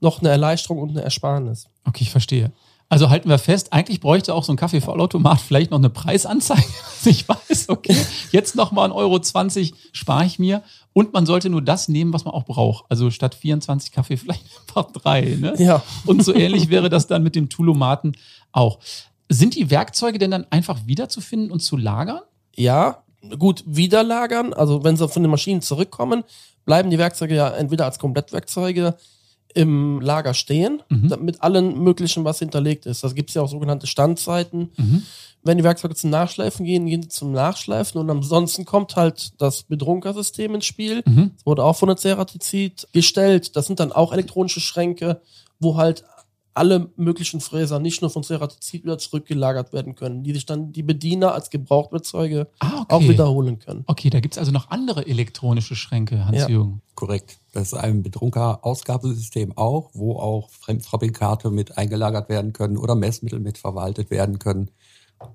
[0.00, 1.66] noch eine Erleichterung und eine Ersparnis.
[1.84, 2.52] Okay, ich verstehe.
[2.90, 6.62] Also halten wir fest, eigentlich bräuchte auch so ein Kaffeevollautomat vielleicht noch eine Preisanzeige.
[6.62, 7.96] dass Ich weiß, okay,
[8.30, 10.62] jetzt nochmal 1,20 Euro spare ich mir.
[10.92, 12.84] Und man sollte nur das nehmen, was man auch braucht.
[12.88, 15.36] Also statt 24 Kaffee vielleicht einfach drei.
[15.40, 15.54] Ne?
[15.58, 15.82] Ja.
[16.06, 18.16] Und so ähnlich wäre das dann mit dem Toolomaten
[18.52, 18.78] auch.
[19.28, 22.20] Sind die Werkzeuge denn dann einfach wiederzufinden und zu lagern?
[22.54, 23.03] Ja,
[23.38, 24.52] gut, wiederlagern.
[24.52, 26.24] Also wenn sie von den Maschinen zurückkommen,
[26.64, 28.94] bleiben die Werkzeuge ja entweder als Komplettwerkzeuge
[29.54, 31.16] im Lager stehen, Mhm.
[31.20, 33.04] mit allen möglichen, was hinterlegt ist.
[33.04, 34.72] Da gibt es ja auch sogenannte Standzeiten.
[34.76, 35.02] Mhm.
[35.44, 39.62] Wenn die Werkzeuge zum Nachschleifen gehen, gehen sie zum Nachschleifen und ansonsten kommt halt das
[39.64, 41.02] Bedrunkersystem ins Spiel.
[41.06, 41.32] Mhm.
[41.36, 43.54] Das wurde auch von der Ceratizid gestellt.
[43.54, 45.20] Das sind dann auch elektronische Schränke,
[45.60, 46.02] wo halt
[46.54, 50.82] alle möglichen Fräser nicht nur von Ceratizid wieder zurückgelagert werden können, die sich dann die
[50.84, 52.94] Bediener als Gebrauchtwerkzeuge Ah, okay.
[52.94, 53.84] auch wiederholen können.
[53.86, 56.80] Okay, da gibt's also noch andere elektronische Schränke, Hans-Jürgen.
[56.94, 57.38] Korrekt.
[57.52, 63.58] Das ist ein Bedrunker-Ausgabesystem auch, wo auch Fremdfabrikate mit eingelagert werden können oder Messmittel mit
[63.58, 64.70] verwaltet werden können.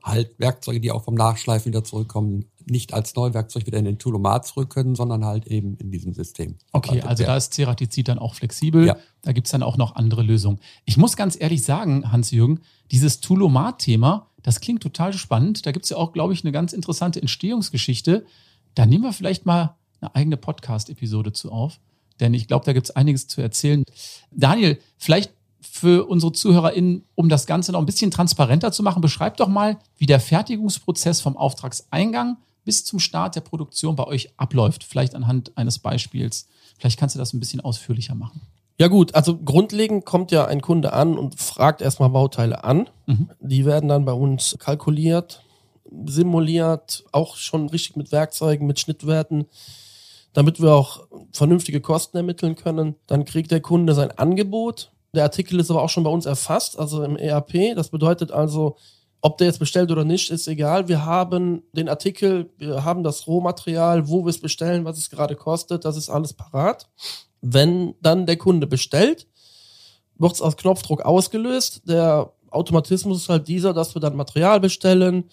[0.04, 4.46] Halt Werkzeuge, die auch vom Nachschleifen wieder zurückkommen, nicht als Neuwerkzeug wieder in den Toolomat
[4.46, 6.56] zurück können, sondern halt eben in diesem System.
[6.72, 8.86] Okay, also da ist Ceratizid dann auch flexibel.
[8.86, 8.98] Ja.
[9.24, 10.60] Da gibt's dann auch noch andere Lösungen.
[10.86, 12.60] Ich muss ganz ehrlich sagen, Hans-Jürgen,
[12.92, 15.66] dieses Toolomat-Thema, das klingt total spannend.
[15.66, 18.26] Da gibt's ja auch, glaube ich, eine ganz interessante Entstehungsgeschichte.
[18.76, 21.80] Da nehmen wir vielleicht mal eine eigene Podcast-Episode zu auf.
[22.20, 23.84] Denn ich glaube, da gibt's einiges zu erzählen.
[24.32, 29.38] Daniel, vielleicht für unsere ZuhörerInnen, um das Ganze noch ein bisschen transparenter zu machen, beschreib
[29.38, 34.84] doch mal, wie der Fertigungsprozess vom Auftragseingang bis zum Start der Produktion bei euch abläuft.
[34.84, 36.48] Vielleicht anhand eines Beispiels.
[36.78, 38.42] Vielleicht kannst du das ein bisschen ausführlicher machen.
[38.80, 42.90] Ja gut, also grundlegend kommt ja ein Kunde an und fragt erstmal Bauteile an.
[43.08, 43.30] Mhm.
[43.42, 45.44] Die werden dann bei uns kalkuliert,
[46.06, 49.48] simuliert, auch schon richtig mit Werkzeugen, mit Schnittwerten,
[50.32, 52.96] damit wir auch vernünftige Kosten ermitteln können.
[53.08, 54.92] Dann kriegt der Kunde sein Angebot.
[55.14, 57.76] Der Artikel ist aber auch schon bei uns erfasst, also im ERP.
[57.76, 58.78] Das bedeutet also,
[59.22, 60.88] ob der jetzt bestellt oder nicht, ist egal.
[60.88, 65.36] Wir haben den Artikel, wir haben das Rohmaterial, wo wir es bestellen, was es gerade
[65.36, 66.88] kostet, das ist alles parat.
[67.42, 69.28] Wenn dann der Kunde bestellt,
[70.18, 71.82] wird es auf Knopfdruck ausgelöst.
[71.86, 75.30] Der Automatismus ist halt dieser, dass wir dann Material bestellen.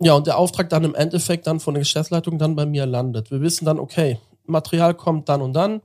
[0.00, 3.30] Ja, und der Auftrag dann im Endeffekt dann von der Geschäftsleitung dann bei mir landet.
[3.30, 5.80] Wir wissen dann, okay, Material kommt dann und dann.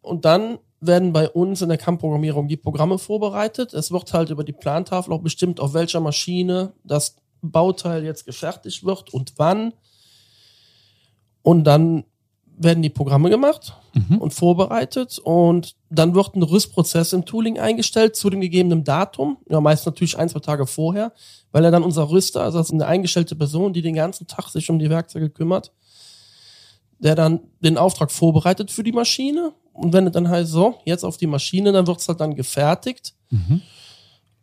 [0.00, 3.74] Und dann werden bei uns in der CAM-Programmierung die Programme vorbereitet.
[3.74, 8.84] Es wird halt über die Plantafel auch bestimmt, auf welcher Maschine das Bauteil jetzt gefertigt
[8.84, 9.72] wird und wann.
[11.42, 12.04] Und dann
[12.60, 14.18] werden die Programme gemacht Mhm.
[14.18, 19.60] und vorbereitet und dann wird ein Rüstprozess im Tooling eingestellt zu dem gegebenen Datum, ja
[19.60, 21.12] meist natürlich ein, zwei Tage vorher,
[21.52, 24.48] weil er dann unser Rüster, also das ist eine eingestellte Person, die den ganzen Tag
[24.48, 25.72] sich um die Werkzeuge kümmert,
[26.98, 31.04] der dann den Auftrag vorbereitet für die Maschine und wenn es dann heißt, so, jetzt
[31.04, 33.62] auf die Maschine, dann wird es halt dann gefertigt, Mhm.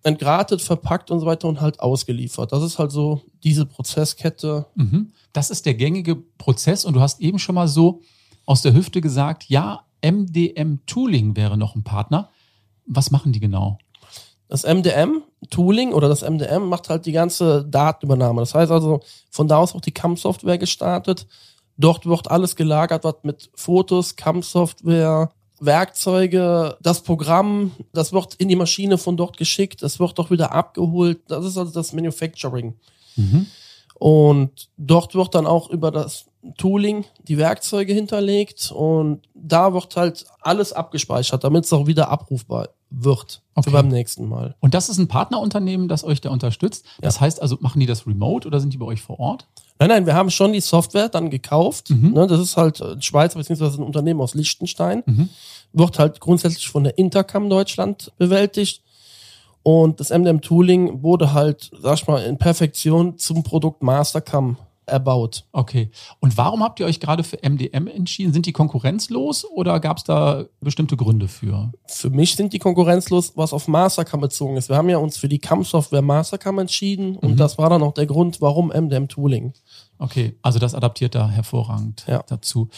[0.03, 2.51] entgratet, verpackt und so weiter und halt ausgeliefert.
[2.51, 4.67] Das ist halt so diese Prozesskette.
[4.75, 5.11] Mhm.
[5.33, 8.01] Das ist der gängige Prozess und du hast eben schon mal so
[8.45, 12.29] aus der Hüfte gesagt, ja, MDM Tooling wäre noch ein Partner.
[12.85, 13.79] Was machen die genau?
[14.47, 18.41] Das MDM-Tooling oder das MDM macht halt die ganze Datenübernahme.
[18.41, 18.99] Das heißt also,
[19.31, 21.25] von da aus auch die CAM-Software gestartet.
[21.77, 28.55] Dort wird alles gelagert, was mit Fotos, CAM-Software, Werkzeuge, das Programm, das wird in die
[28.55, 31.19] Maschine von dort geschickt, es wird doch wieder abgeholt.
[31.27, 32.75] Das ist also das Manufacturing.
[33.15, 33.47] Mhm.
[33.95, 36.25] Und dort wird dann auch über das
[36.57, 42.69] Tooling die Werkzeuge hinterlegt und da wird halt alles abgespeichert, damit es auch wieder abrufbar
[42.89, 43.69] wird Okay.
[43.69, 44.55] für beim nächsten Mal.
[44.59, 46.85] Und das ist ein Partnerunternehmen, das euch da unterstützt.
[46.99, 49.47] Das heißt also, machen die das remote oder sind die bei euch vor Ort?
[49.79, 51.89] Nein, nein, wir haben schon die Software dann gekauft.
[51.89, 52.11] Mhm.
[52.11, 55.03] Ne, das ist halt äh, Schweiz beziehungsweise ein Unternehmen aus Liechtenstein.
[55.05, 55.29] Mhm.
[55.71, 58.81] Wird halt grundsätzlich von der Intercam Deutschland bewältigt.
[59.63, 65.45] Und das MDM Tooling wurde halt, sag ich mal, in Perfektion zum Produkt Mastercam erbaut.
[65.51, 65.89] Okay.
[66.19, 68.33] Und warum habt ihr euch gerade für MDM entschieden?
[68.33, 71.71] Sind die konkurrenzlos oder gab es da bestimmte Gründe für?
[71.87, 74.69] Für mich sind die konkurrenzlos, was auf Mastercam bezogen ist.
[74.69, 77.37] Wir haben ja uns für die CAM-Software Mastercam entschieden und Mhm.
[77.37, 79.53] das war dann auch der Grund, warum MDM Tooling.
[79.97, 82.23] Okay, also das adaptiert da hervorragend Ja.
[82.27, 82.69] dazu.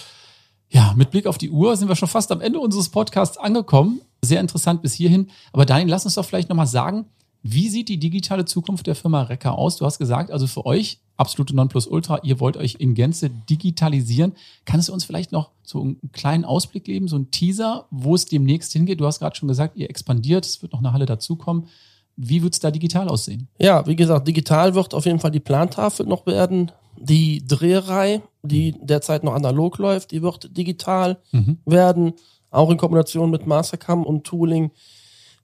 [0.70, 4.02] Ja, mit Blick auf die Uhr sind wir schon fast am Ende unseres Podcasts angekommen.
[4.22, 5.30] Sehr interessant bis hierhin.
[5.54, 7.06] Aber Daniel, lass uns doch vielleicht nochmal sagen,
[7.44, 9.78] wie sieht die digitale Zukunft der Firma Recker aus?
[9.78, 14.34] Du hast gesagt, also für euch absolute Nonplusultra, ihr wollt euch in Gänze digitalisieren.
[14.66, 18.26] Kannst du uns vielleicht noch so einen kleinen Ausblick geben, so einen Teaser, wo es
[18.26, 19.00] demnächst hingeht?
[19.00, 21.68] Du hast gerade schon gesagt, ihr expandiert, es wird noch eine Halle dazukommen.
[22.16, 23.48] Wie wird es da digital aussehen?
[23.60, 26.72] Ja, wie gesagt, digital wird auf jeden Fall die Plantafel noch werden.
[27.00, 31.60] Die Dreherei, die derzeit noch analog läuft, die wird digital Mhm.
[31.66, 32.14] werden,
[32.50, 34.72] auch in Kombination mit Mastercam und Tooling.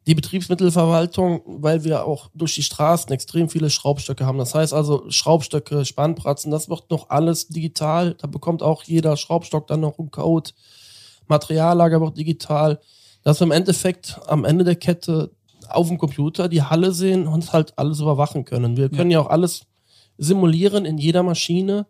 [0.06, 4.38] Die Betriebsmittelverwaltung, weil wir auch durch die Straßen extrem viele Schraubstöcke haben.
[4.38, 8.16] Das heißt also Schraubstöcke, Spannpratzen, das wird noch alles digital.
[8.16, 10.52] Da bekommt auch jeder Schraubstock dann noch einen Code.
[11.28, 12.80] Materiallager wird digital.
[13.24, 15.32] Dass wir im Endeffekt am Ende der Kette
[15.70, 18.76] auf dem Computer die Halle sehen und halt alles überwachen können.
[18.76, 19.66] Wir können ja, auch alles
[20.18, 21.86] simulieren in jeder Maschine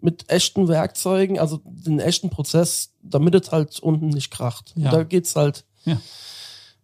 [0.00, 4.74] mit echten Werkzeugen, also den echten Prozess, damit es halt unten nicht kracht.
[4.76, 4.90] Ja.
[4.90, 5.64] Da geht's halt.
[5.84, 5.98] Ja.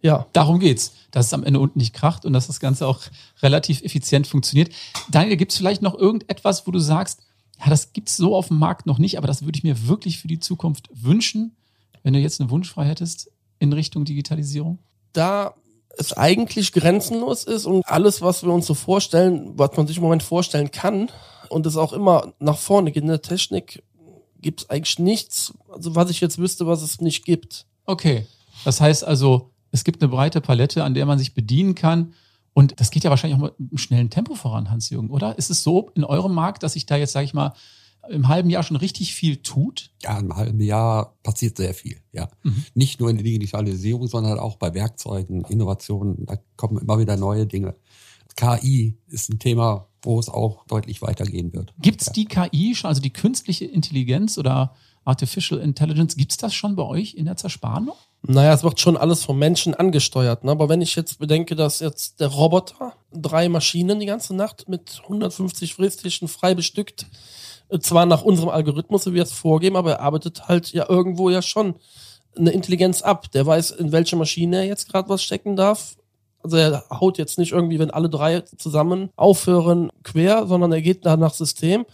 [0.03, 0.27] Ja.
[0.33, 3.01] Darum geht's, dass es am Ende unten nicht kracht und dass das Ganze auch
[3.43, 4.73] relativ effizient funktioniert.
[5.11, 7.21] Daniel, gibt's vielleicht noch irgendetwas, wo du sagst,
[7.59, 10.19] ja, das gibt's so auf dem Markt noch nicht, aber das würde ich mir wirklich
[10.19, 11.57] für die Zukunft wünschen,
[12.03, 14.79] wenn du jetzt einen Wunsch frei hättest in Richtung Digitalisierung?
[15.13, 15.55] Da
[15.99, 20.03] es eigentlich grenzenlos ist und alles, was wir uns so vorstellen, was man sich im
[20.03, 21.11] Moment vorstellen kann
[21.49, 23.83] und es auch immer nach vorne geht in der Technik,
[24.41, 27.67] gibt es eigentlich nichts, also was ich jetzt wüsste, was es nicht gibt.
[27.85, 28.27] Okay,
[28.65, 32.15] das heißt also, es gibt eine breite Palette, an der man sich bedienen kann.
[32.53, 35.39] Und das geht ja wahrscheinlich auch mit einem schnellen Tempo voran, Hans-Jürgen, oder?
[35.39, 37.53] Ist es so in eurem Markt, dass sich da jetzt, sage ich mal,
[38.09, 39.91] im halben Jahr schon richtig viel tut?
[40.03, 42.29] Ja, im halben Jahr passiert sehr viel, ja.
[42.43, 42.65] Mhm.
[42.75, 47.47] Nicht nur in der Digitalisierung, sondern auch bei Werkzeugen, Innovationen, da kommen immer wieder neue
[47.47, 47.77] Dinge.
[48.37, 51.75] KI ist ein Thema, wo es auch deutlich weitergehen wird.
[51.79, 52.13] Gibt's Ja.
[52.15, 54.75] die KI schon, also die künstliche Intelligenz oder
[55.05, 57.95] Artificial Intelligence, gibt's das schon bei euch in der Zerspannung?
[58.23, 60.45] Naja, es wird schon alles vom Menschen angesteuert.
[60.45, 60.51] Ne?
[60.51, 65.01] Aber wenn ich jetzt bedenke, dass jetzt der Roboter drei Maschinen die ganze Nacht mit
[65.05, 67.07] 150 Frästischen frei bestückt,
[67.71, 71.31] äh, zwar nach unserem Algorithmus, wie wir es vorgeben, aber er arbeitet halt ja irgendwo
[71.31, 71.77] ja schon
[72.37, 73.31] eine Intelligenz ab.
[73.33, 75.97] Der weiß, in welche Maschine er jetzt gerade was stecken darf.
[76.43, 81.07] Also er haut jetzt nicht irgendwie, wenn alle drei zusammen aufhören, quer, sondern er geht
[81.07, 81.85] da nach System.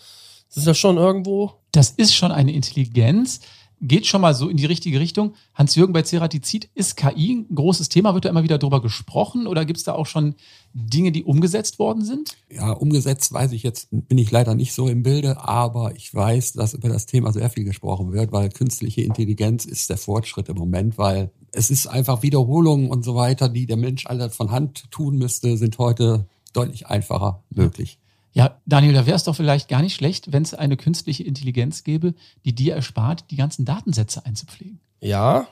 [0.56, 3.40] Das ist ja schon irgendwo Das ist schon eine Intelligenz,
[3.82, 5.34] geht schon mal so in die richtige Richtung.
[5.54, 8.14] Hans-Jürgen bei Ceratizid, ist KI ein großes Thema?
[8.14, 10.34] Wird da immer wieder drüber gesprochen oder gibt's da auch schon
[10.72, 12.38] Dinge, die umgesetzt worden sind?
[12.50, 16.54] Ja, umgesetzt weiß ich jetzt, bin ich leider nicht so im Bilde, aber ich weiß,
[16.54, 20.56] dass über das Thema sehr viel gesprochen wird, weil künstliche Intelligenz ist der Fortschritt im
[20.56, 24.90] Moment, weil es ist einfach Wiederholungen und so weiter, die der Mensch alle von Hand
[24.90, 27.98] tun müsste, sind heute deutlich einfacher möglich.
[28.36, 31.84] Ja, Daniel, da wäre es doch vielleicht gar nicht schlecht, wenn es eine künstliche Intelligenz
[31.84, 32.12] gäbe,
[32.44, 34.78] die dir erspart, die ganzen Datensätze einzupflegen.
[35.00, 35.46] Ja,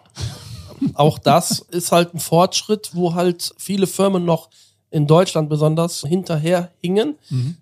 [0.93, 4.51] auch das ist halt ein Fortschritt, wo halt viele Firmen noch
[4.91, 7.17] in Deutschland besonders hinterher hingen,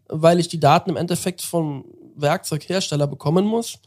[0.09, 1.85] weil ich die Daten im Endeffekt vom
[2.17, 3.79] Werkzeughersteller bekommen muss.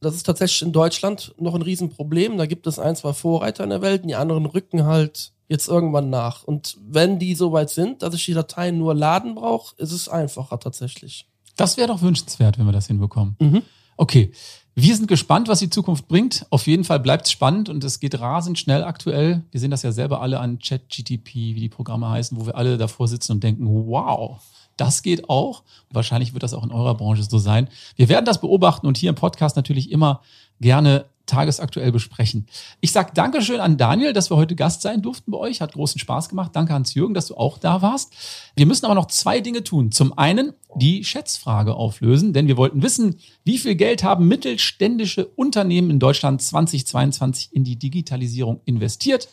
[0.00, 2.38] Das ist tatsächlich in Deutschland noch ein Riesenproblem.
[2.38, 5.68] Da gibt es ein, zwei Vorreiter in der Welt, und die anderen rücken halt jetzt
[5.68, 6.42] irgendwann nach.
[6.42, 10.08] Und wenn die so weit sind, dass ich die Dateien nur laden brauche, ist es
[10.08, 11.26] einfacher tatsächlich.
[11.56, 13.36] Das wäre doch wünschenswert, wenn wir das hinbekommen.
[13.38, 13.62] Mhm.
[13.96, 14.32] Okay,
[14.74, 16.46] wir sind gespannt, was die Zukunft bringt.
[16.48, 19.44] Auf jeden Fall bleibt es spannend und es geht rasend schnell aktuell.
[19.50, 22.78] Wir sehen das ja selber alle an ChatGTP, wie die Programme heißen, wo wir alle
[22.78, 24.40] davor sitzen und denken, wow,
[24.78, 25.60] das geht auch.
[25.88, 27.68] Und wahrscheinlich wird das auch in eurer Branche so sein.
[27.96, 30.22] Wir werden das beobachten und hier im Podcast natürlich immer
[30.60, 32.46] gerne tagesaktuell besprechen.
[32.80, 35.60] Ich sage Dankeschön an Daniel, dass wir heute Gast sein durften bei euch.
[35.60, 36.50] Hat großen Spaß gemacht.
[36.54, 38.12] Danke Hans-Jürgen, dass du auch da warst.
[38.54, 39.92] Wir müssen aber noch zwei Dinge tun.
[39.92, 45.90] Zum einen die Schätzfrage auflösen, denn wir wollten wissen, wie viel Geld haben mittelständische Unternehmen
[45.90, 49.28] in Deutschland 2022 in die Digitalisierung investiert?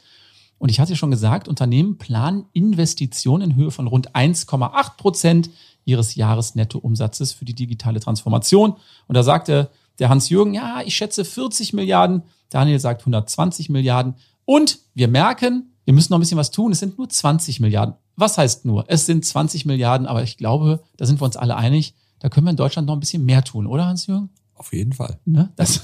[0.57, 5.49] Und ich hatte schon gesagt, Unternehmen planen Investitionen in Höhe von rund 1,8 Prozent
[5.85, 8.75] ihres Jahresnettoumsatzes für die digitale Transformation.
[9.07, 12.23] Und da sagte der Hans-Jürgen, ja, ich schätze 40 Milliarden.
[12.49, 14.15] Daniel sagt 120 Milliarden.
[14.45, 16.71] Und wir merken, wir müssen noch ein bisschen was tun.
[16.71, 17.95] Es sind nur 20 Milliarden.
[18.15, 18.85] Was heißt nur?
[18.87, 22.45] Es sind 20 Milliarden, aber ich glaube, da sind wir uns alle einig, da können
[22.47, 24.29] wir in Deutschland noch ein bisschen mehr tun, oder Hans-Jürgen?
[24.55, 25.19] Auf jeden Fall.
[25.23, 25.53] Ne?
[25.55, 25.81] Das,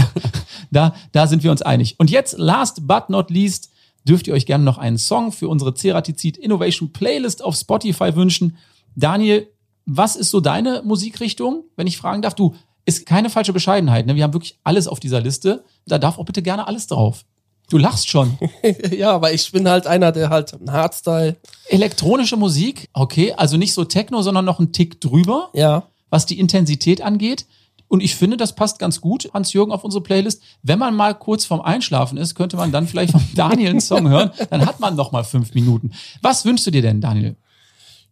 [0.72, 1.94] da, da sind wir uns einig.
[1.98, 3.70] Und jetzt, last but not least,
[4.04, 8.56] dürft ihr euch gerne noch einen Song für unsere Ceratizid Innovation Playlist auf Spotify wünschen.
[8.96, 9.46] Daniel,
[9.86, 12.34] was ist so deine Musikrichtung, wenn ich fragen darf?
[12.34, 12.54] Du,
[12.96, 14.06] ist keine falsche Bescheidenheit.
[14.06, 14.14] Ne?
[14.16, 15.64] Wir haben wirklich alles auf dieser Liste.
[15.86, 17.24] Da darf auch bitte gerne alles drauf.
[17.70, 18.36] Du lachst schon.
[18.90, 21.36] ja, aber ich bin halt einer, der halt Hardstyle.
[21.68, 25.84] Elektronische Musik, okay, also nicht so Techno, sondern noch ein Tick drüber, Ja.
[26.10, 27.46] was die Intensität angeht.
[27.86, 30.42] Und ich finde, das passt ganz gut, Hans-Jürgen, auf unsere Playlist.
[30.62, 34.08] Wenn man mal kurz vorm Einschlafen ist, könnte man dann vielleicht von Daniel einen Song
[34.08, 34.30] hören.
[34.50, 35.92] Dann hat man noch mal fünf Minuten.
[36.22, 37.36] Was wünschst du dir denn, Daniel?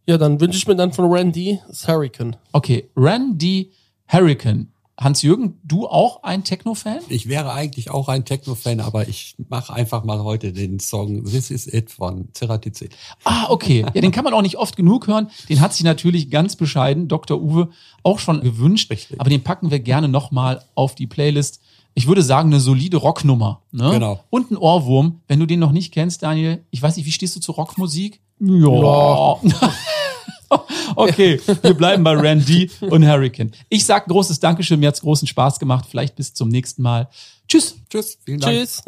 [0.06, 2.36] Ja, dann wünsche ich mir dann von Randy das Hurricane.
[2.52, 3.72] Okay, Randy
[4.08, 4.68] Hurricane.
[4.98, 7.02] Hans-Jürgen, du auch ein Techno-Fan?
[7.08, 11.52] Ich wäre eigentlich auch ein Techno-Fan, aber ich mache einfach mal heute den Song This
[11.52, 12.96] Is It von Ceratizid.
[13.22, 13.86] Ah, okay.
[13.94, 15.30] Ja, den kann man auch nicht oft genug hören.
[15.48, 17.40] Den hat sich natürlich ganz bescheiden Dr.
[17.40, 17.68] Uwe
[18.02, 18.90] auch schon gewünscht.
[18.90, 19.20] Richtig.
[19.20, 21.60] Aber den packen wir gerne nochmal auf die Playlist.
[21.94, 23.62] Ich würde sagen, eine solide Rocknummer.
[23.70, 23.90] Ne?
[23.92, 24.24] Genau.
[24.30, 25.20] Und ein Ohrwurm.
[25.28, 28.20] Wenn du den noch nicht kennst, Daniel, ich weiß nicht, wie stehst du zu Rockmusik?
[28.40, 29.36] Ja.
[30.96, 33.52] okay, wir bleiben bei Randy und Hurricane.
[33.68, 35.86] Ich sag ein großes Dankeschön, mir hat's großen Spaß gemacht.
[35.88, 37.08] Vielleicht bis zum nächsten Mal.
[37.48, 37.76] Tschüss.
[37.90, 38.56] Tschüss, vielen Dank.
[38.56, 38.82] Tschüss.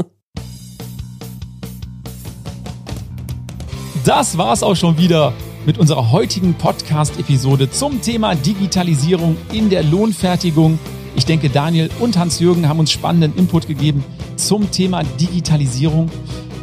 [4.05, 5.35] Das war's auch schon wieder
[5.67, 10.79] mit unserer heutigen Podcast-Episode zum Thema Digitalisierung in der Lohnfertigung.
[11.17, 14.03] Ich denke, Daniel und Hans-Jürgen haben uns spannenden Input gegeben
[14.37, 16.11] zum Thema Digitalisierung.